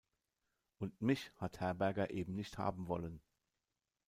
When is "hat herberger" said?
1.37-2.09